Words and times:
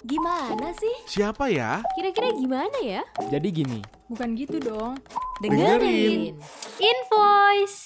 Gimana 0.00 0.72
sih? 0.80 0.96
Siapa 1.04 1.52
ya? 1.52 1.84
Kira-kira 1.92 2.32
gimana 2.32 2.72
ya? 2.80 3.04
Jadi 3.28 3.52
gini, 3.52 3.84
Bukan 4.08 4.32
gitu 4.32 4.56
dong. 4.56 4.96
Dengerin. 5.44 6.40
Invoice. 6.80 7.84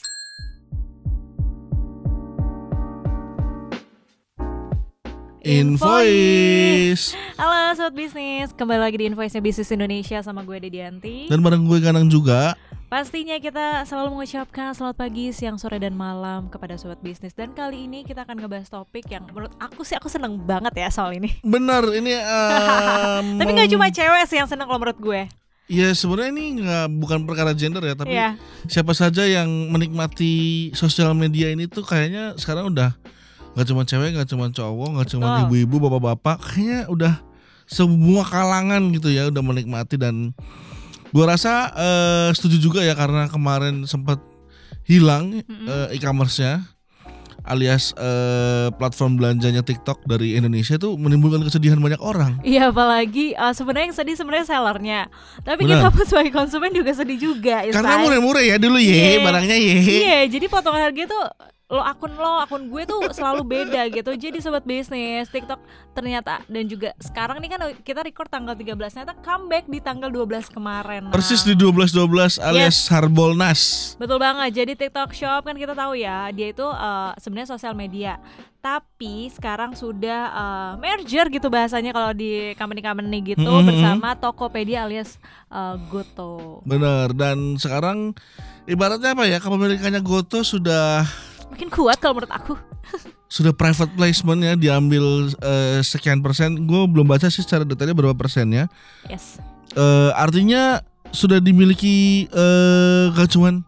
Invoice. 5.43 7.19
Halo 7.35 7.75
Sobat 7.75 7.99
Bisnis, 7.99 8.55
kembali 8.55 8.79
lagi 8.79 8.97
di 9.03 9.11
Invoice 9.11 9.43
Bisnis 9.43 9.75
Indonesia 9.75 10.23
sama 10.23 10.47
gue 10.47 10.63
Dedianti 10.63 11.27
Dan 11.27 11.43
bareng 11.43 11.67
gue 11.67 11.83
Ganang 11.83 12.07
juga. 12.07 12.55
Pastinya 12.95 13.35
kita 13.43 13.83
selalu 13.91 14.15
mengucapkan 14.15 14.71
selamat 14.71 14.95
pagi, 14.95 15.35
siang, 15.35 15.59
sore, 15.59 15.83
dan 15.83 15.99
malam 15.99 16.47
kepada 16.47 16.79
Sobat 16.79 17.03
Bisnis. 17.03 17.35
Dan 17.35 17.51
kali 17.51 17.91
ini 17.91 18.07
kita 18.07 18.23
akan 18.23 18.39
ngebahas 18.39 18.71
topik 18.71 19.11
yang 19.11 19.27
menurut 19.35 19.51
aku 19.59 19.83
sih 19.83 19.99
aku 19.99 20.07
seneng 20.07 20.39
banget 20.39 20.79
ya 20.79 20.95
soal 20.95 21.11
ini. 21.11 21.35
Benar, 21.43 21.83
ini 21.91 22.15
um, 22.15 23.35
Tapi 23.43 23.51
gak 23.51 23.75
cuma 23.75 23.91
cewek 23.91 24.31
sih 24.31 24.39
yang 24.39 24.47
seneng 24.47 24.71
kalau 24.71 24.79
menurut 24.79 25.01
gue. 25.03 25.27
Ya 25.67 25.91
sebenarnya 25.91 26.39
ini 26.39 26.63
nggak 26.63 26.87
bukan 27.03 27.19
perkara 27.27 27.51
gender 27.51 27.83
ya, 27.83 27.99
tapi 27.99 28.15
Iya. 28.15 28.39
siapa 28.71 28.95
saja 28.95 29.27
yang 29.27 29.51
menikmati 29.75 30.71
sosial 30.79 31.19
media 31.19 31.51
ini 31.51 31.67
tuh 31.67 31.83
kayaknya 31.83 32.39
sekarang 32.39 32.71
udah 32.71 32.95
nggak 33.59 33.67
cuma 33.75 33.83
cewek, 33.83 34.15
nggak 34.15 34.31
cuma 34.31 34.55
cowok, 34.55 34.89
nggak 34.95 35.09
cuma 35.11 35.43
ibu-ibu, 35.43 35.83
bapak-bapak, 35.83 36.39
kayaknya 36.47 36.87
udah 36.87 37.15
semua 37.67 38.23
kalangan 38.23 38.87
gitu 38.95 39.11
ya 39.11 39.35
udah 39.35 39.43
menikmati 39.43 39.99
dan 39.99 40.31
gua 41.15 41.39
rasa 41.39 41.71
eh, 41.73 42.29
setuju 42.35 42.59
juga 42.59 42.81
ya 42.83 42.93
karena 42.93 43.31
kemarin 43.31 43.87
sempat 43.87 44.19
hilang 44.83 45.39
eh, 45.47 45.95
e-commerce-nya 45.95 46.67
alias 47.45 47.93
eh, 47.95 48.73
platform 48.75 49.21
belanjanya 49.21 49.61
TikTok 49.61 50.09
dari 50.09 50.33
Indonesia 50.35 50.75
itu 50.75 50.97
menimbulkan 50.97 51.45
kesedihan 51.45 51.77
banyak 51.77 52.01
orang. 52.01 52.41
Iya 52.41 52.73
apalagi 52.73 53.37
uh, 53.37 53.53
sebenarnya 53.53 53.93
yang 53.93 53.97
sedih 53.97 54.17
sebenarnya 54.17 54.47
sellernya 54.49 55.01
Tapi 55.45 55.69
Benar. 55.69 55.85
kita 55.85 55.89
pun 55.93 56.05
sebagai 56.09 56.33
konsumen 56.33 56.73
juga 56.73 56.97
sedih 56.97 57.21
juga 57.21 57.61
Karena 57.69 58.01
murah-murah 58.01 58.41
ya 58.41 58.57
dulu 58.57 58.81
ye, 58.81 58.97
Iya. 58.97 59.19
barangnya 59.21 59.57
ye. 59.61 59.77
Iya, 59.77 60.21
jadi 60.33 60.47
potongan 60.49 60.89
harga 60.89 61.05
tuh 61.05 61.25
lo 61.65 61.81
akun 61.81 62.13
lo, 62.13 62.39
akun 62.39 62.69
gue 62.69 62.85
tuh 62.85 63.01
selalu 63.11 63.41
beda 63.43 63.89
gitu. 63.89 64.13
Jadi 64.13 64.37
sobat 64.39 64.63
bisnis, 64.63 65.27
TikTok 65.27 65.57
ternyata 65.91 66.45
dan 66.45 66.65
juga 66.65 66.93
sekarang 66.99 67.41
nih 67.41 67.51
kan 67.51 67.61
kita 67.81 68.01
record 68.01 68.29
tanggal 68.29 68.53
13 68.53 68.77
ternyata 68.93 69.17
comeback 69.17 69.65
di 69.67 69.81
tanggal 69.81 70.07
12 70.09 70.51
kemarin. 70.51 71.09
Nah, 71.09 71.13
Persis 71.13 71.41
di 71.41 71.57
12-12 71.57 72.37
alias 72.39 72.85
Harbolnas. 72.87 73.61
Betul 73.97 74.19
banget. 74.19 74.53
Jadi 74.55 74.73
TikTok 74.77 75.11
Shop 75.11 75.41
kan 75.43 75.57
kita 75.57 75.73
tahu 75.73 75.97
ya, 75.97 76.29
dia 76.31 76.53
itu 76.53 76.63
eh, 76.63 77.11
sebenarnya 77.17 77.49
sosial 77.51 77.73
media. 77.73 78.21
Tapi 78.61 79.29
sekarang 79.31 79.73
sudah 79.73 80.21
eh, 80.31 80.73
merger 80.79 81.29
gitu 81.29 81.49
bahasanya 81.49 81.91
kalau 81.91 82.13
di 82.13 82.53
company-company 82.55 83.19
gitu 83.27 83.41
Mhm. 83.47 83.65
bersama 83.65 84.13
Tokopedia 84.15 84.85
alias 84.85 85.17
eh, 85.49 85.77
Goto. 85.89 86.61
Bener 86.63 87.09
dan 87.11 87.57
sekarang 87.57 88.13
ibaratnya 88.65 89.13
apa 89.13 89.25
ya 89.25 89.41
kepemilikannya 89.41 90.01
Goto 90.01 90.41
sudah 90.41 91.09
Makin 91.55 91.71
kuat 91.71 92.03
kalau 92.03 92.19
menurut 92.19 92.35
aku. 92.35 92.55
sudah 93.35 93.51
private 93.55 93.91
placement 93.95 94.41
ya 94.43 94.55
diambil 94.59 95.31
eh, 95.39 95.79
sekian 95.87 96.19
persen. 96.19 96.67
Gue 96.67 96.87
belum 96.91 97.07
baca 97.07 97.31
sih 97.31 97.47
secara 97.47 97.63
detailnya 97.63 97.95
berapa 97.95 98.15
persennya. 98.15 98.67
Yes. 99.07 99.39
Eh, 99.75 100.11
artinya 100.19 100.83
sudah 101.15 101.39
dimiliki 101.39 102.27
eh 102.27 103.05
gak 103.15 103.31
cuman 103.31 103.63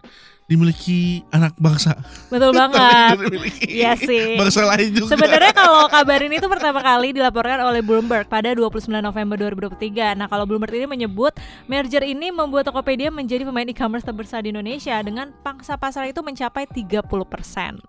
dimiliki 0.46 1.26
anak 1.34 1.58
bangsa, 1.58 1.98
Betul 2.30 2.54
banget. 2.58 3.18
Iya 3.66 3.98
sih. 3.98 4.38
bangsa 4.38 4.62
lain 4.62 4.94
juga. 4.94 5.10
Sebenarnya 5.10 5.50
kalau 5.50 5.90
kabar 5.90 6.22
ini 6.22 6.38
tuh 6.38 6.46
pertama 6.46 6.78
kali 6.78 7.10
dilaporkan 7.10 7.66
oleh 7.66 7.82
Bloomberg 7.82 8.30
pada 8.30 8.54
29 8.54 8.86
November 9.02 9.34
2023. 9.34 10.14
Nah, 10.14 10.30
kalau 10.30 10.46
Bloomberg 10.46 10.70
ini 10.78 10.86
menyebut 10.86 11.34
merger 11.66 12.06
ini 12.06 12.30
membuat 12.30 12.70
Tokopedia 12.70 13.10
menjadi 13.10 13.42
pemain 13.42 13.66
e-commerce 13.66 14.06
terbesar 14.06 14.46
di 14.46 14.54
Indonesia 14.54 14.94
dengan 15.02 15.34
pangsa 15.42 15.74
pasar 15.74 16.06
itu 16.06 16.22
mencapai 16.22 16.70
30%. 16.70 17.02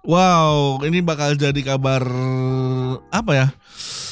Wow, 0.02 0.82
ini 0.82 1.06
bakal 1.06 1.38
jadi 1.38 1.62
kabar 1.62 2.02
apa 3.14 3.32
ya? 3.38 3.48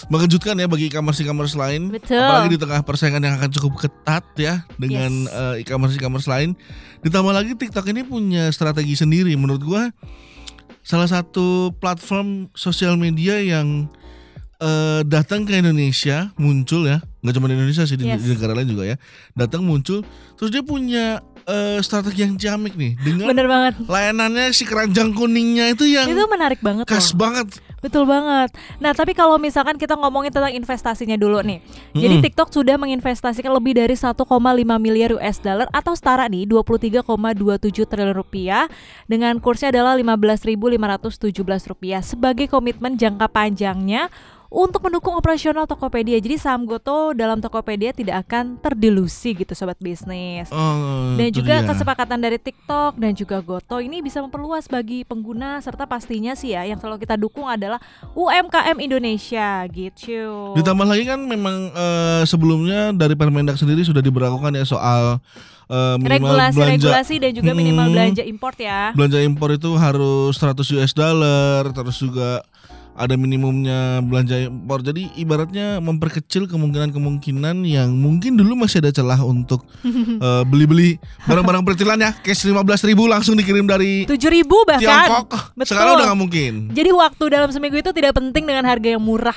Mengejutkan 0.05 0.53
ya 0.53 0.65
bagi 0.65 0.85
e-commerce 0.85 1.19
e-commerce 1.19 1.53
lain. 1.53 1.89
Betul. 1.89 2.15
Apalagi 2.15 2.49
di 2.51 2.59
tengah 2.59 2.81
persaingan 2.81 3.19
yang 3.19 3.35
akan 3.35 3.49
cukup 3.51 3.73
ketat 3.81 4.25
ya 4.35 4.61
dengan 4.75 5.09
Yes. 5.23 5.33
eh, 5.57 5.61
e-commerce 5.61 5.95
e-commerce 5.95 6.25
lain. 6.25 6.53
Ditambah 7.01 7.31
lagi 7.31 7.53
TikTok 7.53 7.85
ini 7.87 8.01
punya 8.01 8.49
strategi 8.49 8.93
sendiri 8.93 9.33
menurut 9.33 9.61
gua. 9.61 9.83
Salah 10.81 11.09
satu 11.09 11.73
platform 11.73 12.53
sosial 12.53 12.93
media 12.95 13.37
yang 13.37 13.89
eh, 14.55 15.01
datang 15.03 15.43
ke 15.43 15.51
Indonesia 15.53 16.31
muncul 16.35 16.85
ya, 16.85 17.03
nggak 17.19 17.33
cuma 17.33 17.45
di 17.45 17.55
Indonesia 17.55 17.83
sih 17.83 17.95
di, 17.95 18.05
Yes. 18.05 18.21
di 18.21 18.31
negara 18.31 18.53
lain 18.53 18.69
juga 18.69 18.83
ya. 18.85 18.95
Datang 19.33 19.61
muncul, 19.61 19.99
terus 20.33 20.47
dia 20.47 20.61
punya 20.61 21.19
eh, 21.43 21.77
strategi 21.79 22.23
yang 22.23 22.33
ciamik 22.35 22.73
nih 22.73 22.95
dengan 22.97 23.29
Bener 23.29 23.45
banget. 23.45 23.73
layanannya 23.83 24.49
si 24.49 24.63
keranjang 24.63 25.11
kuningnya 25.11 25.69
itu 25.69 25.85
yang 25.85 26.07
Itu 26.07 26.25
menarik 26.25 26.57
banget 26.59 26.85
khas 26.85 27.11
loh. 27.11 27.21
banget. 27.21 27.59
Betul 27.83 28.07
banget. 28.09 28.55
Nah, 28.81 28.95
tapi 28.95 29.13
kalau 29.13 29.35
misalkan 29.37 29.75
kita 29.77 29.93
ngomongin 29.93 30.33
tentang 30.33 30.53
investasinya 30.53 31.19
dulu 31.19 31.43
nih. 31.43 31.59
Jadi 31.93 32.15
Mm-mm. 32.17 32.25
TikTok 32.25 32.49
sudah 32.49 32.75
menginvestasikan 32.81 33.51
lebih 33.53 33.77
dari 33.77 33.93
1,5 33.93 34.25
miliar 34.81 35.11
US 35.15 35.37
dollar 35.43 35.67
atau 35.69 35.93
setara 35.93 36.25
nih 36.25 36.49
23,27 36.49 37.85
triliun 37.85 38.15
rupiah 38.15 38.65
dengan 39.05 39.37
kursnya 39.37 39.69
adalah 39.75 39.93
15.517 39.99 41.69
rupiah 41.69 42.01
sebagai 42.01 42.49
komitmen 42.49 42.97
jangka 42.97 43.27
panjangnya 43.29 44.09
untuk 44.55 44.79
mendukung 44.81 45.11
operasional 45.13 45.67
Tokopedia. 45.67 46.15
Jadi 46.15 46.35
saham 46.37 46.63
Goto 46.63 47.11
dalam 47.11 47.37
Tokopedia 47.37 47.91
tidak 47.91 48.23
akan 48.23 48.55
terdilusi 48.57 49.35
gitu 49.35 49.51
sobat 49.51 49.75
bisnis. 49.77 50.47
Oh, 50.47 51.11
Dan 51.13 51.27
juga 51.29 51.59
dia. 51.59 51.67
kesepakatan 51.67 52.15
dari 52.17 52.39
TikTok 52.39 52.95
dan 52.95 53.11
juga 53.11 53.43
Goto 53.43 53.77
ini 53.77 53.99
bisa 53.99 54.23
memperluas 54.23 54.65
bagi 54.65 55.03
pengguna 55.03 55.59
serta 55.59 55.83
pastinya 55.83 56.31
sih 56.33 56.55
ya 56.55 56.63
yang 56.63 56.79
selalu 56.79 57.03
kita 57.03 57.15
dukung 57.15 57.43
adalah 57.45 57.83
UMKM 58.09 58.79
Indonesia 58.79 59.67
gitu. 59.67 60.55
Ditambah 60.55 60.85
lagi 60.85 61.03
kan 61.03 61.19
memang 61.19 61.55
eh, 61.69 62.23
sebelumnya 62.23 62.89
dari 62.89 63.13
Permendak 63.13 63.55
sendiri 63.55 63.83
sudah 63.83 63.99
diberlakukan 63.99 64.55
ya 64.55 64.63
soal 64.63 65.19
eh, 65.65 65.95
minimal 65.97 66.31
belanja 66.31 66.55
Regulasi-regulasi 66.55 67.15
dan 67.19 67.31
juga 67.33 67.51
minimal 67.51 67.83
Hmm. 67.83 67.93
belanja 67.93 68.23
import 68.23 68.55
ya. 68.55 68.93
belanja 68.93 69.19
impor 69.19 69.49
itu 69.51 69.75
harus 69.75 70.31
100 70.33 70.63
US 70.71 70.93
dollar 70.93 71.67
terus 71.67 71.97
juga 71.97 72.39
ada 72.95 73.19
minimumnya 73.19 73.99
belanja 73.99 74.47
impor. 74.47 74.79
Jadi 74.79 75.11
ibaratnya 75.19 75.83
memperkecil 75.83 76.47
kemungkinan-kemungkinan 76.47 77.67
yang 77.67 77.91
mungkin 77.91 78.39
dulu 78.39 78.63
masih 78.65 78.79
ada 78.79 78.91
celah 78.95 79.19
untuk 79.21 79.67
eh, 80.25 80.43
beli-beli 80.47 80.95
barang-barang 81.27 81.63
pertilan 81.67 81.99
ya, 81.99 82.11
cash 82.23 82.47
15.000 82.47 82.95
langsung 83.05 83.35
dikirim 83.35 83.67
dari 83.67 84.07
7000 84.07 84.47
bahkan. 84.47 84.81
Tiongkok. 84.81 85.31
Betul. 85.53 85.75
Sekarang 85.75 85.91
udah 85.99 86.05
nggak 86.07 86.19
mungkin. 86.19 86.53
Jadi 86.71 86.89
waktu 86.95 87.23
dalam 87.27 87.49
seminggu 87.51 87.77
itu 87.83 87.91
tidak 87.91 88.15
penting 88.15 88.47
dengan 88.47 88.63
harga 88.63 88.87
yang 88.95 89.03
murah. 89.03 89.35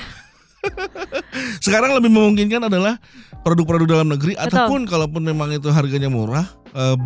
Sekarang 1.65 1.95
lebih 1.99 2.11
memungkinkan 2.11 2.67
adalah 2.71 2.99
produk-produk 3.43 3.87
dalam 3.87 4.09
negeri 4.11 4.35
Betul. 4.39 4.47
ataupun 4.51 4.81
kalaupun 4.87 5.23
memang 5.23 5.51
itu 5.55 5.71
harganya 5.71 6.11
murah, 6.11 6.47
eh, 6.75 6.97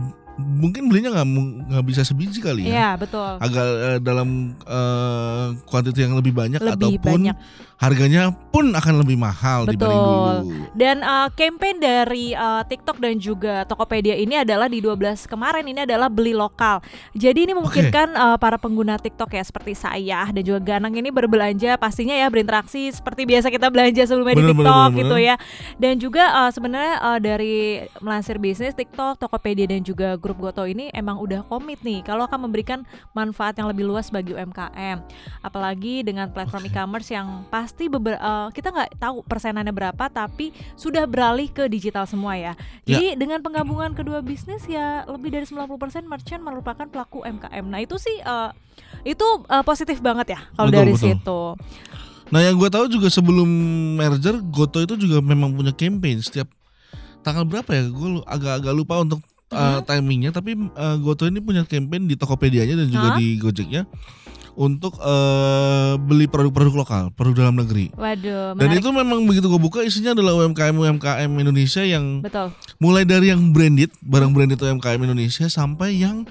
mungkin 0.41 0.88
belinya 0.88 1.12
nggak 1.12 1.28
nggak 1.69 1.84
bisa 1.84 2.03
sebiji 2.06 2.41
kali 2.41 2.69
ya. 2.69 2.72
Iya, 2.72 2.88
betul. 2.97 3.32
Agak 3.37 3.66
eh, 3.69 3.98
dalam 4.00 4.56
eh, 4.65 5.47
kuantiti 5.69 6.00
yang 6.04 6.16
lebih 6.16 6.32
banyak 6.32 6.60
Lebih 6.60 7.00
ataupun 7.00 7.20
banyak. 7.28 7.37
Harganya 7.82 8.31
pun 8.54 8.70
akan 8.70 9.03
lebih 9.03 9.19
mahal 9.19 9.66
dibanding 9.66 9.98
Betul. 9.98 10.06
dulu. 10.06 10.70
Dan 10.78 11.03
uh, 11.03 11.26
campaign 11.34 11.82
dari 11.82 12.31
uh, 12.31 12.62
TikTok 12.62 13.03
dan 13.03 13.19
juga 13.19 13.66
Tokopedia 13.66 14.15
ini 14.15 14.38
adalah 14.38 14.70
di 14.70 14.78
12 14.78 15.26
kemarin 15.26 15.66
ini 15.66 15.82
adalah 15.82 16.06
beli 16.06 16.31
lokal. 16.31 16.78
Jadi 17.10 17.50
ini 17.50 17.59
memungkinkan 17.59 18.15
uh, 18.15 18.37
para 18.38 18.54
pengguna 18.54 19.03
TikTok 19.03 19.34
ya 19.34 19.43
seperti 19.43 19.75
saya 19.75 20.31
dan 20.31 20.43
juga 20.47 20.60
Ganang 20.62 20.94
ini 20.94 21.10
berbelanja 21.10 21.75
pastinya 21.75 22.15
ya 22.15 22.31
berinteraksi 22.31 22.94
seperti 22.94 23.26
biasa 23.26 23.50
kita 23.50 23.66
belanja 23.66 24.06
sebelumnya 24.06 24.38
di 24.38 24.44
Bener, 24.47 24.55
bener, 24.55 24.62
TikTok 24.62 24.87
bener, 24.87 25.00
gitu 25.02 25.17
bener. 25.19 25.26
ya. 25.26 25.35
Dan 25.82 25.94
juga 25.99 26.25
uh, 26.38 26.50
sebenarnya 26.55 26.94
uh, 27.02 27.19
dari 27.19 27.82
melansir 27.99 28.38
bisnis 28.38 28.78
TikTok, 28.78 29.19
Tokopedia 29.19 29.67
dan 29.67 29.82
juga 29.82 30.14
grup 30.14 30.38
Goto 30.38 30.62
ini 30.70 30.87
emang 30.94 31.19
udah 31.19 31.43
komit 31.50 31.82
nih 31.82 32.06
kalau 32.06 32.31
akan 32.31 32.46
memberikan 32.46 32.87
manfaat 33.11 33.58
yang 33.58 33.67
lebih 33.67 33.90
luas 33.90 34.06
bagi 34.14 34.38
UMKM. 34.38 35.02
Apalagi 35.43 36.06
dengan 36.06 36.31
platform 36.31 36.70
e-commerce 36.70 37.11
yang 37.11 37.43
pasti 37.72 37.88
beber, 37.88 38.20
eh, 38.20 38.48
kita 38.52 38.69
nggak 38.69 39.00
tahu 39.00 39.24
persenannya 39.24 39.72
berapa 39.72 40.04
tapi 40.12 40.52
sudah 40.76 41.08
beralih 41.08 41.48
ke 41.48 41.72
digital 41.72 42.04
semua 42.04 42.36
ya. 42.36 42.52
Jadi 42.84 43.16
dengan 43.16 43.40
penggabungan 43.40 43.96
kedua 43.96 44.20
bisnis 44.20 44.69
ya 44.69 45.08
lebih 45.08 45.32
dari 45.32 45.48
90% 45.48 46.04
merchant 46.04 46.44
merupakan 46.44 46.84
pelaku 46.84 47.24
UMKM. 47.24 47.64
Nah, 47.64 47.80
itu 47.80 47.96
sih 47.96 48.20
eh, 48.20 48.50
itu 49.08 49.24
eh, 49.48 49.64
positif 49.64 50.04
banget 50.04 50.36
ya 50.36 50.40
kalau 50.52 50.69
Betul, 50.69 50.80
dari 50.84 50.92
betul. 50.92 51.06
situ. 51.16 51.40
Nah 52.28 52.40
yang 52.44 52.60
gue 52.60 52.69
tahu 52.69 52.92
juga 52.92 53.08
sebelum 53.08 53.48
merger 53.96 54.36
Goto 54.52 54.84
itu 54.84 55.00
juga 55.00 55.25
memang 55.25 55.56
punya 55.56 55.72
campaign 55.72 56.20
setiap 56.20 56.52
tanggal 57.25 57.48
berapa 57.48 57.72
ya? 57.72 57.88
Gue 57.88 58.20
agak-agak 58.28 58.72
lupa 58.76 59.00
untuk 59.00 59.20
uh, 59.52 59.80
timingnya. 59.84 60.32
Tapi 60.32 60.56
uh, 60.56 60.96
Goto 61.00 61.25
ini 61.25 61.40
punya 61.40 61.64
campaign 61.64 62.04
di 62.04 62.20
Tokopedia-nya 62.20 62.76
dan 62.84 62.88
juga 62.88 63.08
Hah? 63.12 63.18
di 63.20 63.36
Gojeknya 63.40 63.88
untuk 64.52 64.96
eh, 64.99 65.94
beli 65.99 66.26
produk-produk 66.26 66.75
lokal, 66.76 67.04
produk 67.10 67.34
dalam 67.43 67.56
negeri. 67.56 67.88
Waduh, 67.93 68.52
Dan 68.52 68.69
menarik. 68.69 68.84
itu 68.84 68.88
memang 68.90 69.19
begitu 69.25 69.46
gue 69.46 69.56
buka 69.56 69.81
isinya 69.81 70.12
adalah 70.12 70.37
UMKM 70.38 70.75
UMKM 70.75 71.31
Indonesia 71.32 71.81
yang 71.81 72.20
betul. 72.20 72.52
mulai 72.76 73.02
dari 73.02 73.32
yang 73.32 73.50
branded, 73.50 73.88
barang 74.00 74.31
branded 74.31 74.60
UMKM 74.60 75.00
Indonesia 75.02 75.49
sampai 75.49 75.96
yang 75.96 76.28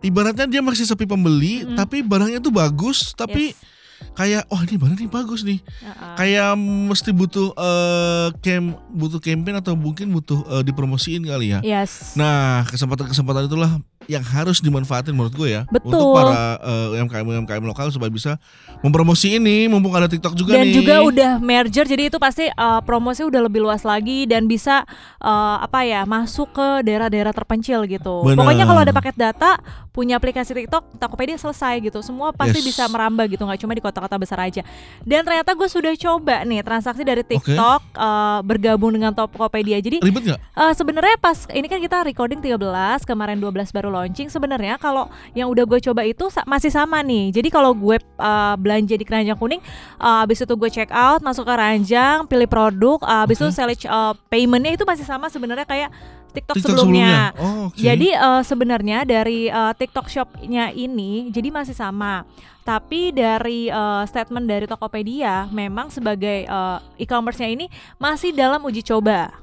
ibaratnya 0.00 0.48
dia 0.48 0.60
masih 0.60 0.84
sepi 0.84 1.04
pembeli, 1.04 1.60
Mm-mm. 1.62 1.76
tapi 1.76 2.00
barangnya 2.00 2.40
tuh 2.40 2.48
bagus, 2.50 3.12
tapi 3.12 3.52
Yes. 3.52 4.16
kayak 4.16 4.48
wah 4.48 4.64
ini 4.64 4.80
barang 4.80 4.96
ini 4.96 5.10
bagus 5.12 5.44
nih. 5.44 5.60
Uh-uh. 5.60 6.16
Kayak 6.16 6.56
mesti 6.56 7.12
butuh 7.12 7.52
eh 7.52 8.28
camp 8.40 8.80
butuh 8.88 9.20
campaign 9.20 9.60
atau 9.60 9.76
mungkin 9.76 10.08
butuh 10.08 10.40
eh, 10.48 10.62
dipromosiin 10.64 11.20
kali 11.22 11.52
ya. 11.52 11.60
Yes. 11.60 12.16
Nah, 12.16 12.64
kesempatan-kesempatan 12.64 13.44
itulah 13.44 13.76
yang 14.10 14.26
harus 14.26 14.58
dimanfaatin 14.58 15.14
menurut 15.14 15.30
gue 15.30 15.48
ya 15.54 15.62
Betul. 15.70 15.94
untuk 15.94 16.18
para 16.18 16.58
eh, 16.58 16.98
UMKM 16.98 17.22
UMKM 17.22 17.62
lokal 17.62 17.94
supaya 17.94 18.10
bisa 18.10 18.42
mempromosi 18.82 19.38
ini 19.38 19.70
mumpung 19.70 19.94
ada 19.94 20.10
TikTok 20.10 20.34
juga 20.34 20.58
dan 20.58 20.66
nih. 20.66 20.74
juga 20.82 20.94
udah 21.06 21.32
merger 21.38 21.86
jadi 21.86 22.10
itu 22.10 22.18
pasti 22.18 22.50
uh, 22.50 22.82
promosi 22.82 23.22
udah 23.22 23.46
lebih 23.46 23.62
luas 23.62 23.86
lagi 23.86 24.26
dan 24.26 24.50
bisa 24.50 24.82
uh, 25.22 25.62
apa 25.62 25.86
ya 25.86 26.02
masuk 26.02 26.50
ke 26.50 26.68
daerah-daerah 26.82 27.30
terpencil 27.30 27.86
gitu. 27.86 28.26
Benar. 28.26 28.42
Pokoknya 28.42 28.64
kalau 28.66 28.80
ada 28.82 28.90
paket 28.90 29.14
data 29.14 29.60
punya 29.90 30.16
aplikasi 30.16 30.54
TikTok, 30.54 30.96
Tokopedia 30.96 31.36
selesai 31.36 31.82
gitu. 31.82 31.98
Semua 32.00 32.30
pasti 32.30 32.62
Yes. 32.62 32.66
bisa 32.72 32.82
merambah 32.86 33.26
gitu, 33.26 33.42
nggak 33.42 33.60
cuma 33.60 33.74
di 33.74 33.82
kota-kota 33.82 34.16
besar 34.16 34.38
aja. 34.40 34.62
Dan 35.02 35.26
ternyata 35.26 35.52
gue 35.52 35.68
sudah 35.68 35.92
coba 35.98 36.46
nih 36.46 36.62
transaksi 36.62 37.02
dari 37.02 37.20
TikTok 37.26 37.80
uh, 37.98 38.40
bergabung 38.46 38.94
dengan 38.94 39.12
Tokopedia. 39.12 39.76
Jadi 39.82 40.00
ribet 40.00 40.24
nggak? 40.24 40.40
Uh, 40.54 40.72
sebenarnya 40.72 41.18
pas 41.18 41.44
ini 41.52 41.66
kan 41.66 41.82
kita 41.82 42.06
recording 42.06 42.38
13 42.40 42.56
kemarin 43.04 43.36
12 43.36 43.76
baru 43.76 43.90
launching 44.00 44.26
sebenarnya 44.26 44.74
kalau 44.76 45.06
yang 45.32 45.46
udah 45.46 45.64
gue 45.64 45.80
coba 45.80 46.02
itu 46.02 46.26
sa- 46.28 46.44
masih 46.44 46.68
sama 46.68 47.00
nih 47.00 47.30
jadi 47.30 47.48
kalau 47.48 47.70
gue 47.70 48.00
uh, 48.16 48.54
belanja 48.56 48.96
di 48.96 49.04
keranjang 49.04 49.36
kuning 49.36 49.60
uh, 49.96 50.24
abis 50.24 50.42
itu 50.42 50.54
gue 50.56 50.70
check 50.72 50.88
out 50.90 51.20
masuk 51.20 51.44
ke 51.44 51.52
ranjang 51.52 52.24
pilih 52.24 52.48
produk 52.48 52.98
uh, 53.02 53.22
abis 53.22 53.38
itu 53.38 53.48
Oke. 53.48 53.56
select 53.56 53.82
uh, 53.84 54.16
paymentnya 54.26 54.74
itu 54.74 54.82
masih 54.82 55.04
sama 55.04 55.28
sebenarnya 55.28 55.64
kayak 55.64 55.90
TikTok, 56.30 56.62
TikTok 56.62 56.78
sebelumnya. 56.78 57.34
sebelumnya. 57.34 57.42
Oh, 57.42 57.66
oke. 57.66 57.74
Jadi 57.74 58.08
uh, 58.14 58.42
sebenarnya 58.46 58.98
dari 59.02 59.50
uh, 59.50 59.74
TikTok 59.74 60.06
Shop-nya 60.06 60.70
ini 60.70 61.26
jadi 61.28 61.50
masih 61.50 61.74
sama. 61.74 62.22
Tapi 62.62 63.10
dari 63.10 63.66
uh, 63.66 64.06
statement 64.06 64.46
dari 64.46 64.70
Tokopedia 64.70 65.50
memang 65.50 65.90
sebagai 65.90 66.46
uh, 66.46 66.78
e-commerce-nya 66.94 67.50
ini 67.50 67.66
masih 67.98 68.30
dalam 68.30 68.62
uji 68.62 68.78
coba. 68.86 69.34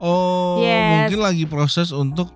Oh, 0.00 0.64
Yes. 0.64 1.12
mungkin 1.12 1.20
lagi 1.20 1.44
proses 1.44 1.92
untuk 1.92 2.32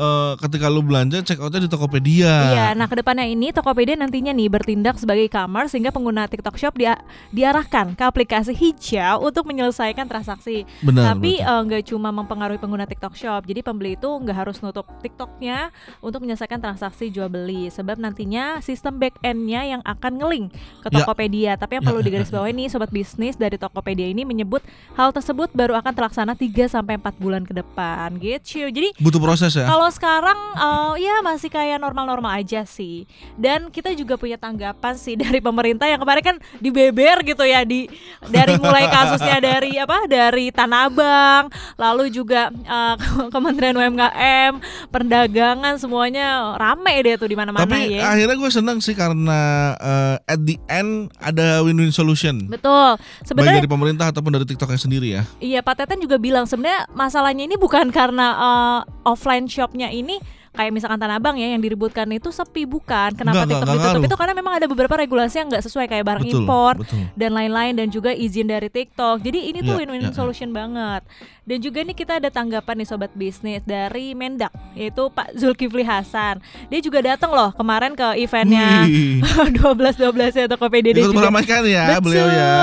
eh, 0.00 0.32
ketika 0.40 0.72
lu 0.72 0.80
belanja 0.80 1.20
check 1.20 1.36
outnya 1.38 1.68
di 1.68 1.70
Tokopedia. 1.70 2.32
Iya, 2.56 2.66
nah 2.72 2.88
ke 2.88 2.96
depannya 2.96 3.28
ini 3.28 3.52
Tokopedia 3.52 4.00
nantinya 4.00 4.32
nih 4.32 4.48
bertindak 4.48 4.96
sebagai 4.96 5.28
e-commerce 5.28 5.76
sehingga 5.76 5.92
pengguna 5.92 6.24
TikTok 6.24 6.56
Shop 6.56 6.72
dia 6.72 6.96
diarahkan 7.30 7.92
ke 7.92 8.02
aplikasi 8.02 8.56
hijau 8.56 9.20
untuk 9.28 9.44
menyelesaikan 9.44 10.08
transaksi. 10.08 10.64
Benar. 10.80 11.12
Tapi 11.12 11.44
eh, 11.44 11.60
nggak 11.68 11.92
cuma 11.92 12.08
mempengaruhi 12.08 12.56
pengguna 12.56 12.88
TikTok 12.88 13.12
Shop, 13.12 13.44
jadi 13.44 13.60
pembeli 13.60 14.00
itu 14.00 14.08
nggak 14.08 14.36
harus 14.46 14.56
nutup 14.64 14.88
TikToknya 15.04 15.68
untuk 16.00 16.24
menyelesaikan 16.24 16.58
transaksi 16.62 17.12
jual 17.12 17.28
beli, 17.28 17.68
sebab 17.68 18.00
nantinya 18.00 18.64
sistem 18.64 18.96
back 18.96 19.20
end-nya 19.20 19.76
yang 19.76 19.82
akan 19.84 20.16
ngelink 20.16 20.46
ke 20.80 20.88
Ya. 20.90 21.02
Tokopedia. 21.06 21.52
Tapi 21.54 21.78
yang 21.78 21.84
Ya, 21.84 21.88
perlu 21.90 22.00
ya, 22.02 22.06
digarisbawahi 22.10 22.52
nih 22.54 22.66
sobat 22.70 22.90
bisnis 22.90 23.34
dari 23.34 23.58
Tokopedia 23.58 24.06
ini 24.06 24.22
menyebut 24.26 24.62
hal 24.94 25.10
tersebut 25.10 25.50
baru 25.50 25.74
akan 25.78 25.92
terlaksana 25.94 26.34
3 26.34 26.66
sampai 26.66 26.98
4 26.98 27.14
bulan 27.18 27.42
ke 27.42 27.54
depan 27.54 28.14
gitu. 28.18 28.70
Jadi 28.70 28.94
butuh 28.98 29.18
proses 29.18 29.54
ya. 29.54 29.66
kalau 29.66 29.89
sekarang 29.92 30.38
eh, 30.56 30.92
ya 31.04 31.22
masih 31.22 31.50
kayak 31.52 31.78
normal-normal 31.82 32.40
aja 32.40 32.64
sih. 32.64 33.04
Dan 33.36 33.68
kita 33.68 33.92
juga 33.94 34.16
punya 34.16 34.40
tanggapan 34.40 34.94
sih 34.96 35.14
dari 35.22 35.38
pemerintah 35.38 35.86
yang 35.86 36.00
kemarin 36.00 36.24
kan 36.24 36.36
dibeber 36.58 37.22
gitu 37.26 37.44
ya 37.44 37.62
di 37.66 37.90
dari 38.30 38.56
mulai 38.56 38.88
kasusnya 38.88 39.38
dari 39.42 39.76
apa 39.76 40.06
dari 40.06 40.48
Tanah 40.50 40.88
Abang, 40.90 41.44
lalu 41.76 42.10
juga 42.10 42.48
eh, 42.50 42.96
Kementerian 43.34 43.76
UMKM, 43.76 44.52
perdagangan 44.88 45.76
semuanya 45.76 46.56
rame 46.56 46.94
deh 47.04 47.14
tuh 47.20 47.28
di 47.28 47.36
mana-mana 47.36 47.68
Tapi 47.68 48.00
ya. 48.00 48.10
akhirnya 48.16 48.36
gue 48.36 48.50
senang 48.50 48.78
sih 48.80 48.96
karena 48.96 49.74
eh, 49.76 50.16
at 50.32 50.40
the 50.42 50.56
end 50.70 51.12
ada 51.20 51.60
win-win 51.62 51.92
solution. 51.92 52.48
Betul. 52.48 52.96
Sebenarnya 53.26 53.62
dari 53.62 53.70
pemerintah 53.70 54.08
ataupun 54.10 54.32
dari 54.34 54.46
TikToknya 54.46 54.80
sendiri 54.80 55.08
ya. 55.20 55.22
Iya 55.38 55.60
Pak 55.60 55.74
Teten 55.82 56.00
juga 56.00 56.16
bilang 56.16 56.44
sebenarnya 56.48 56.88
masalahnya 56.94 57.44
ini 57.46 57.56
bukan 57.58 57.90
karena 57.90 58.26
uh, 58.36 58.80
offline 59.04 59.46
shopnya 59.70 59.86
ini 59.94 60.18
kayak 60.50 60.74
misalkan 60.74 60.98
Tanah 60.98 61.16
Abang 61.16 61.38
ya 61.38 61.46
yang 61.46 61.62
diributkan 61.62 62.10
itu 62.10 62.28
sepi 62.28 62.66
bukan 62.66 63.14
kenapa 63.14 63.46
Enggak, 63.46 63.54
TikTok 63.54 63.66
enggak 63.70 63.86
ditutup 63.86 64.02
itu 64.10 64.16
karena 64.18 64.34
memang 64.34 64.54
ada 64.58 64.66
beberapa 64.66 64.94
regulasi 64.98 65.34
yang 65.38 65.48
nggak 65.48 65.62
sesuai 65.62 65.86
kayak 65.86 66.04
barang 66.04 66.24
betul. 66.26 66.42
impor 66.42 66.72
Betul. 66.82 67.02
dan 67.14 67.30
lain-lain 67.32 67.72
dan 67.78 67.86
juga 67.86 68.10
izin 68.10 68.50
dari 68.50 68.66
TikTok 68.66 69.22
jadi 69.22 69.38
ini 69.46 69.58
tuh 69.62 69.68
Ya, 69.70 69.86
win-win 69.86 70.02
ya, 70.02 70.10
ya. 70.10 70.16
solution 70.16 70.50
banget 70.50 71.06
dan 71.46 71.58
juga 71.58 71.78
nih 71.80 71.94
kita 71.94 72.18
ada 72.18 72.28
tanggapan 72.28 72.82
nih 72.82 72.88
sobat 72.90 73.10
bisnis 73.14 73.62
dari 73.62 74.12
Mendak 74.12 74.50
yaitu 74.74 75.06
Pak 75.06 75.38
Zulkifli 75.38 75.86
Hasan 75.86 76.42
dia 76.66 76.80
juga 76.82 76.98
datang 77.00 77.30
loh 77.30 77.54
kemarin 77.54 77.94
ke 77.94 78.18
eventnya 78.18 78.84
Wih. 78.90 79.22
12 79.54 80.02
12 80.02 80.34
ya 80.34 80.46
Tokopedia 80.50 80.90
dia 80.90 81.02
Ikut 81.06 81.14
juga 81.14 81.30
meramaikan 81.30 81.62
ya 81.62 81.94
Betul. 81.94 82.02
beliau 82.10 82.26
ya. 82.26 82.54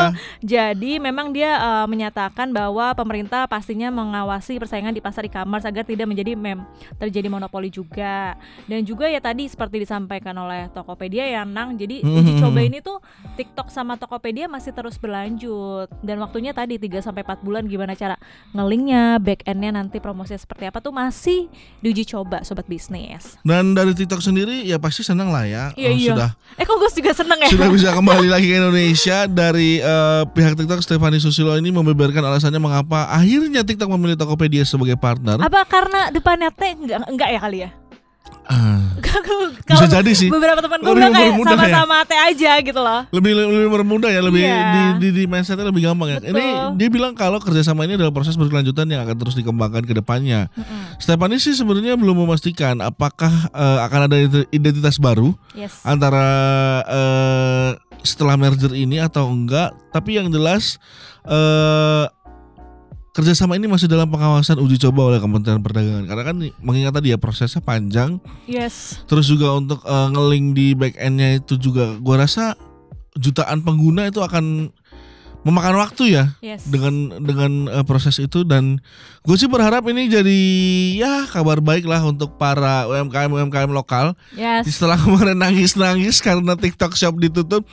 jadi 0.44 0.92
memang 1.00 1.31
dia 1.31 1.56
uh, 1.56 1.86
menyatakan 1.88 2.51
bahwa 2.51 2.92
pemerintah 2.92 3.48
pastinya 3.48 3.88
mengawasi 3.88 4.60
persaingan 4.60 4.92
di 4.92 5.00
pasar 5.00 5.24
e-commerce 5.24 5.63
agar 5.63 5.88
tidak 5.88 6.06
menjadi 6.06 6.36
mem 6.36 6.68
terjadi 7.00 7.31
monopoli 7.31 7.72
juga. 7.78 8.34
Dan 8.66 8.82
juga 8.82 9.06
ya 9.06 9.20
tadi 9.20 9.46
seperti 9.46 9.78
disampaikan 9.80 10.34
oleh 10.34 10.66
Tokopedia 10.70 11.30
ya 11.30 11.42
Nang. 11.44 11.78
Jadi 11.78 12.02
uji 12.02 12.34
Mhm. 12.34 12.42
coba 12.42 12.60
ini 12.60 12.80
tuh 12.80 12.98
TikTok 13.36 13.70
sama 13.70 13.96
Tokopedia 13.96 14.46
masih 14.46 14.72
terus 14.72 14.98
berlanjut 14.98 15.86
dan 16.02 16.18
waktunya 16.18 16.52
tadi 16.52 16.76
3 16.76 16.98
sampai 17.00 17.22
4 17.22 17.40
bulan 17.40 17.64
gimana 17.64 17.94
cara 17.94 18.18
ngelinknya, 18.52 19.20
back 19.20 19.46
endnya 19.46 19.72
nanti 19.72 20.00
promosinya 20.00 20.36
seperti 20.36 20.66
apa 20.66 20.80
tuh 20.80 20.90
masih 20.90 21.46
diuji 21.80 22.08
coba 22.08 22.42
sobat 22.42 22.66
bisnis. 22.66 23.38
Dan 23.42 23.72
dari 23.72 23.94
TikTok 23.94 24.20
sendiri 24.20 24.64
ya 24.64 24.78
pasti 24.78 25.04
senang 25.04 25.30
lah 25.30 25.46
ya. 25.46 25.64
Iya, 25.74 25.88
Oh, 25.88 25.94
iya. 25.94 26.12
Sudah 26.12 26.30
Eh 26.56 26.64
kok 26.64 26.76
Gus 26.76 26.94
juga 26.94 27.12
seneng 27.12 27.38
ya? 27.38 27.50
sudah 27.50 27.70
bisa 27.70 27.90
kembali 27.92 28.28
lagi 28.28 28.48
ke 28.48 28.56
Indonesia 28.56 29.28
dari 29.28 29.78
eh, 29.78 30.24
pihak 30.28 30.56
TikTok 30.56 30.80
Stefani 30.80 31.18
Susilo 31.18 31.54
ini 31.54 31.70
membeberkan 31.70 32.24
alasannya 32.24 32.58
mengapa 32.58 33.06
akhirnya 33.08 33.62
TikTok 33.62 33.90
memilih 33.90 34.16
Tokopedia 34.16 34.64
sebagai 34.64 34.96
partner. 34.96 35.38
Apa 35.38 35.62
karena 35.64 36.10
depannya 36.10 36.50
T 36.50 36.62
enggak 36.74 37.04
enggak 37.06 37.30
ya 37.30 37.40
kali 37.40 37.58
ya? 37.60 37.67
Kalau 38.48 39.52
bisa 39.84 39.88
jadi 39.92 40.12
sih. 40.14 40.30
beberapa 40.30 40.58
teman 40.58 40.80
gue 40.80 40.90
bilang 40.90 41.12
kayak 41.12 41.36
mempermudah 41.36 41.52
ya. 41.60 41.60
sama-sama 41.76 41.98
teh 42.04 42.16
aja 42.18 42.52
gitu 42.60 42.80
loh. 42.80 43.02
lebih 43.12 43.32
lebih 43.36 43.70
bermudah 43.70 44.08
ya 44.08 44.22
lebih 44.22 44.40
Iya. 44.40 44.58
di, 44.64 44.82
di, 44.98 45.10
di 45.14 45.24
mindsetnya 45.26 45.66
lebih 45.66 45.84
gampang 45.84 46.10
ya. 46.10 46.18
Betul. 46.18 46.32
Ini 46.32 46.46
dia 46.74 46.88
bilang 46.88 47.14
kalau 47.14 47.38
kerjasama 47.38 47.84
ini 47.84 47.96
adalah 47.96 48.10
proses 48.10 48.33
berkelanjutan 48.33 48.88
yang 48.88 49.04
akan 49.04 49.16
terus 49.18 49.36
dikembangkan 49.36 49.83
ke 49.83 49.94
depannya. 49.94 50.48
Stefani 50.98 51.38
sih 51.38 51.54
sebenarnya 51.54 51.94
belum 51.94 52.24
memastikan 52.24 52.80
apakah 52.80 53.30
eh, 53.50 53.80
akan 53.83 54.00
ada 54.07 54.18
identitas 54.50 54.95
baru 54.98 55.36
Yes. 55.52 55.83
antara 55.83 56.26
eh, 56.83 57.69
setelah 58.00 58.36
merger 58.36 58.71
ini 58.71 58.98
atau 58.98 59.28
enggak. 59.28 59.76
Tapi 59.90 60.16
yang 60.16 60.30
jelas 60.30 60.80
eh, 61.24 62.06
kerjasama 63.18 63.57
ini 63.57 63.66
masih 63.66 63.90
dalam 63.90 64.06
pengawasan 64.14 64.62
uji 64.62 64.78
coba 64.78 65.09
oleh 65.09 65.18
Kementerian 65.18 65.57
Perdagangan 65.57 66.06
karena 66.06 66.24
kan 66.24 66.38
mengingat 66.62 66.94
tadi 67.02 67.09
ya 67.09 67.18
prosesnya 67.18 67.66
panjang. 67.66 68.21
Yes. 68.45 69.02
Terus 69.09 69.26
juga 69.26 69.57
untuk 69.57 69.81
eh, 69.81 70.07
ngeling 70.14 70.54
di 70.54 70.78
back 70.78 70.94
endnya 71.02 71.42
itu 71.42 71.57
juga 71.57 71.97
gua 71.97 72.21
rasa 72.21 72.54
jutaan 73.18 73.66
pengguna 73.66 74.14
itu 74.14 74.21
akan 74.21 74.69
memakan 75.47 75.80
waktu 75.80 76.04
ya 76.11 76.35
Yes. 76.44 76.68
dengan 76.68 77.23
dengan 77.23 77.51
eh, 77.71 77.85
proses 77.87 78.19
itu 78.19 78.44
dan 78.44 78.83
gue 79.23 79.35
sih 79.39 79.47
berharap 79.47 79.87
ini 79.87 80.11
jadi 80.11 80.39
ya 80.99 81.23
kabar 81.23 81.63
baik 81.63 81.87
lah 81.87 82.04
untuk 82.04 82.35
para 82.35 82.83
UMKM 82.85 83.31
UMKM 83.31 83.71
lokal 83.71 84.11
Yes. 84.35 84.68
setelah 84.68 84.99
kemarin 85.04 85.39
nangis 85.39 85.80
nangis 85.80 86.19
karena 86.19 86.59
TikTok 86.59 86.99
Shop 86.99 87.16
ditutup 87.16 87.63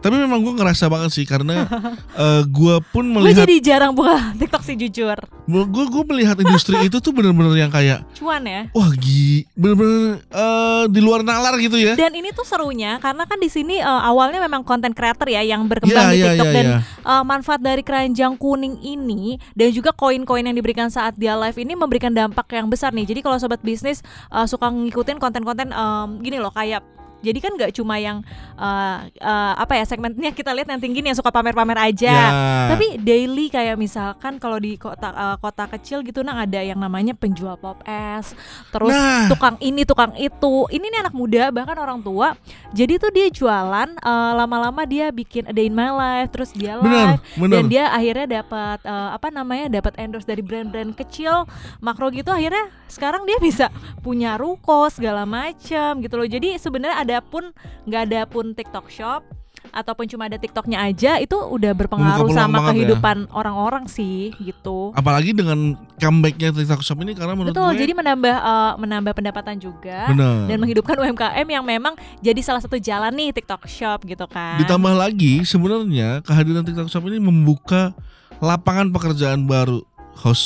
tapi 0.00 0.16
memang 0.16 0.40
gue 0.40 0.56
ngerasa 0.56 0.88
banget 0.88 1.12
sih 1.12 1.28
karena 1.28 1.68
eh, 2.24 2.42
gue 2.48 2.74
pun 2.88 3.04
Gue 3.04 3.20
melihat 3.20 3.44
jadi 3.44 3.56
jarang 3.60 3.92
buka 3.92 4.16
TikTok 4.40 4.64
sih 4.64 4.80
jujur. 4.80 5.20
Gue 5.50 5.84
gue 5.90 6.04
melihat 6.06 6.36
industri 6.38 6.78
itu 6.86 7.02
tuh 7.02 7.10
bener-bener 7.10 7.58
yang 7.58 7.72
kayak 7.72 8.06
Cuan 8.14 8.46
ya. 8.46 8.70
wah 8.70 8.90
gi 8.94 9.44
bener-bener 9.58 10.22
eh, 10.30 10.84
di 10.88 11.00
luar 11.02 11.26
nalar 11.26 11.58
gitu 11.58 11.76
ya 11.76 11.98
Dan 11.98 12.14
ini 12.14 12.30
tuh 12.30 12.46
serunya 12.46 12.96
karena 13.02 13.26
kan 13.26 13.36
di 13.36 13.50
sini 13.50 13.82
eh, 13.82 14.02
awalnya 14.06 14.38
memang 14.40 14.62
konten 14.62 14.94
creator 14.94 15.26
ya 15.26 15.42
yang 15.42 15.66
berkembang 15.66 15.90
Iya, 15.90 16.14
di 16.14 16.16
iya, 16.16 16.26
TikTok 16.32 16.46
iya, 16.46 16.54
dan 16.54 16.66
iya. 16.66 16.78
eh, 17.04 17.24
manfaat 17.26 17.60
dari 17.60 17.82
keranjang 17.82 18.34
kuning 18.38 18.78
ini 18.80 19.36
dan 19.58 19.68
juga 19.74 19.90
koin-koin 19.90 20.46
yang 20.46 20.54
diberikan 20.54 20.88
saat 20.88 21.18
dia 21.18 21.34
live 21.34 21.58
ini 21.58 21.74
memberikan 21.74 22.14
dampak 22.14 22.46
yang 22.54 22.70
besar 22.70 22.94
nih. 22.94 23.06
Jadi 23.10 23.20
kalau 23.20 23.36
sobat 23.36 23.60
bisnis 23.60 24.00
eh, 24.30 24.46
suka 24.46 24.70
ngikutin 24.70 25.18
konten-konten 25.18 25.70
em, 25.70 26.08
gini 26.22 26.38
loh 26.38 26.52
kayak 26.54 26.82
Jadi 27.20 27.38
kan 27.38 27.52
nggak 27.56 27.72
cuma 27.76 28.00
yang 28.00 28.24
uh, 28.56 29.04
uh, 29.20 29.52
apa 29.56 29.76
ya 29.76 29.84
segmennya 29.84 30.32
kita 30.32 30.50
lihat 30.50 30.68
yang 30.68 30.80
tinggi 30.80 31.04
nih 31.04 31.12
yang 31.12 31.18
suka 31.18 31.28
pamer-pamer 31.28 31.76
aja. 31.76 32.08
Ya. 32.10 32.28
Tapi 32.72 32.96
daily 32.96 33.48
kayak 33.48 33.76
misalkan 33.76 34.40
kalau 34.40 34.56
di 34.56 34.76
kota 34.76 35.12
uh, 35.12 35.36
kota 35.36 35.68
kecil 35.68 36.00
gitu 36.00 36.20
nah 36.20 36.42
ada 36.42 36.60
yang 36.60 36.80
namanya 36.80 37.12
penjual 37.12 37.56
pop 37.56 37.80
es, 37.84 38.32
terus 38.72 38.92
Nah. 38.92 39.28
tukang 39.30 39.56
ini 39.60 39.84
tukang 39.84 40.12
itu. 40.16 40.66
Ini 40.68 40.82
nih 40.82 41.00
anak 41.06 41.14
muda 41.14 41.48
bahkan 41.48 41.78
orang 41.78 42.00
tua. 42.00 42.34
Jadi 42.72 42.96
tuh 42.96 43.10
dia 43.12 43.26
jualan 43.28 43.88
uh, 44.00 44.32
lama-lama 44.34 44.82
dia 44.84 45.08
bikin 45.12 45.46
a 45.46 45.54
day 45.54 45.68
in 45.68 45.74
my 45.74 45.90
life, 45.90 46.28
terus 46.32 46.50
dia 46.52 46.76
Bener, 46.78 47.16
live 47.16 47.20
bener. 47.36 47.54
dan 47.54 47.62
dia 47.68 47.84
akhirnya 47.88 48.26
dapat 48.42 48.78
uh, 48.84 49.10
apa 49.12 49.28
namanya 49.28 49.80
dapat 49.80 49.96
endorse 49.98 50.26
dari 50.26 50.40
brand-brand 50.40 50.92
kecil 50.94 51.44
makro 51.78 52.08
gitu 52.10 52.30
akhirnya 52.30 52.68
sekarang 52.90 53.22
dia 53.22 53.38
bisa 53.38 53.66
punya 54.02 54.34
ruko 54.34 54.90
segala 54.90 55.22
macam 55.24 56.02
gitu 56.02 56.14
loh. 56.18 56.26
Jadi 56.26 56.58
sebenarnya 56.58 56.96
ada 56.98 57.09
pun 57.18 57.50
nggak 57.90 58.02
ada 58.06 58.20
pun 58.30 58.54
TikTok 58.54 58.86
Shop 58.86 59.26
ataupun 59.70 60.08
cuma 60.10 60.26
ada 60.26 60.40
TikToknya 60.40 60.82
aja 60.82 61.20
itu 61.22 61.36
udah 61.36 61.72
berpengaruh 61.76 62.32
sama 62.32 62.58
ya. 62.58 62.66
kehidupan 62.72 63.30
orang-orang 63.30 63.86
sih 63.86 64.34
gitu. 64.40 64.90
Apalagi 64.96 65.36
dengan 65.36 65.78
comebacknya 66.00 66.50
TikTok 66.50 66.82
Shop 66.82 66.98
ini 67.04 67.12
karena 67.14 67.36
menurut 67.36 67.54
Betul, 67.54 67.70
gue 67.76 67.80
jadi 67.86 67.92
menambah 67.94 68.36
uh, 68.40 68.72
menambah 68.80 69.12
pendapatan 69.14 69.56
juga 69.60 70.10
bener. 70.10 70.48
dan 70.50 70.56
menghidupkan 70.58 70.96
UMKM 70.98 71.46
yang 71.46 71.64
memang 71.64 71.94
jadi 72.24 72.40
salah 72.42 72.64
satu 72.64 72.80
jalan 72.80 73.12
nih 73.14 73.30
TikTok 73.36 73.68
Shop 73.70 74.02
gitu 74.02 74.26
kan. 74.26 74.58
Ditambah 74.58 74.94
lagi 74.96 75.44
sebenarnya 75.46 76.24
kehadiran 76.24 76.66
TikTok 76.66 76.88
Shop 76.90 77.04
ini 77.06 77.22
membuka 77.22 77.94
lapangan 78.40 78.88
pekerjaan 78.90 79.44
baru. 79.44 79.84
Host 80.20 80.44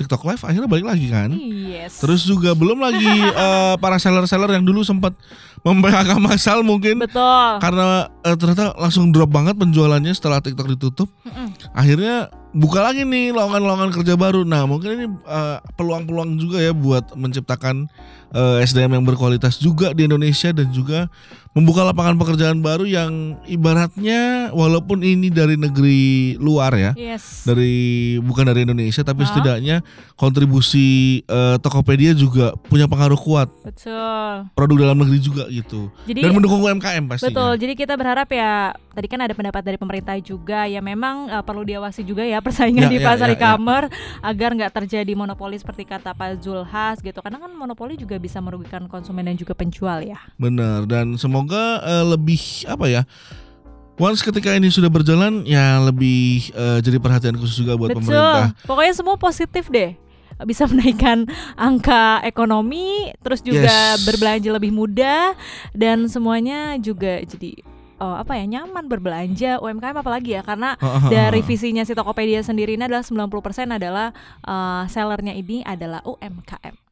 TikTok 0.00 0.24
Live 0.24 0.42
akhirnya 0.48 0.68
balik 0.68 0.86
lagi 0.88 1.12
kan. 1.12 1.28
Yes. 1.36 2.00
Terus 2.00 2.24
juga 2.24 2.56
belum 2.56 2.80
lagi 2.80 3.04
eh, 3.44 3.74
para 3.76 4.00
seller-seller 4.00 4.56
yang 4.56 4.64
dulu 4.64 4.80
sempat 4.80 5.12
mem-PHK 5.60 6.16
massal 6.16 6.64
mungkin 6.64 7.04
betul. 7.04 7.52
karena 7.60 8.08
eh, 8.24 8.36
ternyata 8.40 8.72
langsung 8.80 9.12
drop 9.12 9.28
banget 9.28 9.60
penjualannya 9.60 10.12
setelah 10.16 10.40
TikTok 10.40 10.72
ditutup. 10.72 11.08
Mm-mm. 11.28 11.52
Akhirnya 11.76 12.32
buka 12.50 12.82
lagi 12.82 13.02
nih 13.02 13.30
lowongan-lowongan 13.30 13.90
kerja 13.94 14.14
baru. 14.14 14.42
Nah, 14.42 14.66
mungkin 14.66 14.90
ini 14.92 15.06
eh, 15.06 15.58
peluang-peluang 15.74 16.36
juga 16.36 16.58
ya 16.58 16.72
buat 16.72 17.14
menciptakan 17.14 17.86
eh, 18.30 18.64
SDM 18.64 18.98
yang 18.98 19.04
berkualitas 19.06 19.58
juga 19.58 19.94
di 19.94 20.06
Indonesia 20.06 20.50
dan 20.50 20.70
juga 20.70 21.06
membuka 21.50 21.82
lapangan 21.82 22.14
pekerjaan 22.14 22.62
baru 22.62 22.86
yang 22.86 23.34
ibaratnya 23.44 24.54
walaupun 24.54 25.02
ini 25.02 25.34
dari 25.34 25.58
negeri 25.58 26.38
luar 26.38 26.70
ya, 26.74 26.92
Yes. 26.94 27.42
dari 27.42 27.74
bukan 28.22 28.46
dari 28.46 28.62
Indonesia 28.62 29.02
tapi 29.02 29.26
Hah? 29.26 29.34
setidaknya 29.34 29.76
kontribusi 30.14 31.20
eh, 31.26 31.56
Tokopedia 31.58 32.14
juga 32.14 32.54
punya 32.70 32.86
pengaruh 32.86 33.18
kuat 33.18 33.50
Betul. 33.66 34.46
produk 34.54 34.76
dalam 34.88 35.02
negeri 35.02 35.18
juga 35.18 35.44
gitu 35.50 35.90
Jadi 36.06 36.22
dan 36.22 36.30
mendukung 36.30 36.62
UMKM 36.62 37.04
pastinya. 37.10 37.28
betul. 37.34 37.52
Jadi 37.58 37.72
kita 37.74 37.98
berharap 37.98 38.30
ya 38.30 38.70
tadi 38.94 39.06
kan 39.10 39.20
ada 39.20 39.34
pendapat 39.34 39.62
dari 39.62 39.74
pemerintah 39.74 40.14
juga 40.22 40.66
ya 40.66 40.78
memang 40.78 41.30
uh, 41.30 41.42
perlu 41.42 41.62
diawasi 41.62 42.02
juga 42.02 42.22
ya 42.22 42.38
persaingan 42.40 42.86
Ya, 42.86 42.90
di 42.90 42.98
ya, 42.98 43.06
pasar 43.06 43.28
ya, 43.28 43.34
ya. 43.34 43.38
e-commerce 43.38 43.88
agar 44.20 44.50
nggak 44.52 44.72
terjadi 44.74 45.12
monopoli 45.14 45.56
seperti 45.56 45.84
kata 45.84 46.12
Pak 46.12 46.40
Zulhas 46.40 46.98
gitu. 46.98 47.20
Karena 47.20 47.38
kan 47.38 47.52
monopoli 47.52 47.94
juga 47.94 48.16
bisa 48.16 48.38
merugikan 48.38 48.84
konsumen 48.86 49.24
dan 49.24 49.36
juga 49.36 49.52
penjual 49.52 50.00
ya. 50.00 50.18
Benar 50.36 50.84
dan 50.84 51.14
semoga 51.14 51.80
eh, 51.80 52.04
lebih 52.04 52.40
apa 52.66 52.86
ya 52.86 53.02
Once 54.00 54.24
ketika 54.24 54.56
ini 54.56 54.72
sudah 54.72 54.88
berjalan 54.88 55.44
ya 55.44 55.76
lebih 55.76 56.48
eh, 56.50 56.80
jadi 56.80 56.96
perhatian 56.96 57.36
khusus 57.36 57.60
juga 57.60 57.76
buat 57.76 57.92
Betul. 57.92 58.08
pemerintah. 58.08 58.56
Pokoknya 58.64 58.94
semua 58.96 59.20
positif 59.20 59.68
deh. 59.68 59.92
Bisa 60.40 60.64
menaikkan 60.72 61.28
angka 61.52 62.24
ekonomi, 62.24 63.12
terus 63.20 63.44
juga 63.44 63.68
Yes. 63.68 64.08
berbelanja 64.08 64.56
lebih 64.56 64.72
mudah 64.72 65.36
dan 65.76 66.08
semuanya 66.08 66.80
juga 66.80 67.20
jadi 67.20 67.60
oh, 68.00 68.16
apa 68.16 68.34
ya 68.40 68.44
nyaman 68.48 68.88
berbelanja 68.88 69.60
UMKM 69.60 69.96
apalagi 70.00 70.34
ya 70.34 70.42
karena 70.42 70.74
dari 71.12 71.44
visinya 71.44 71.84
si 71.84 71.92
Tokopedia 71.92 72.40
sendiri 72.40 72.74
ini 72.74 72.88
adalah 72.88 73.04
90% 73.04 73.76
adalah 73.76 74.10
eh, 74.42 74.82
sellernya 74.88 75.36
ini 75.36 75.62
adalah 75.62 76.00
UMKM. 76.02 76.89